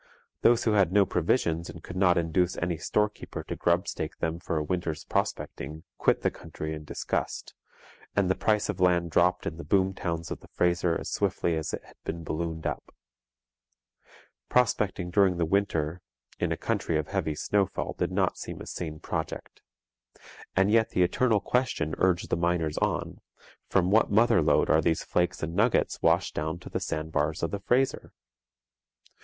[0.41, 4.57] Those who had no provisions and could not induce any storekeeper to grubstake them for
[4.57, 7.53] a winter's prospecting, quit the country in disgust;
[8.15, 11.55] and the price of land dropped in the boom towns of the Fraser as swiftly
[11.55, 12.91] as it had been ballooned up.
[14.49, 16.01] Prospecting during the winter
[16.39, 19.61] in a country of heavy snowfall did not seem a sane project.
[20.55, 23.19] And yet the eternal question urged the miners on:
[23.69, 27.43] from what mother lode are these flakes and nuggets washed down to the sand bars
[27.43, 28.13] of the Fraser?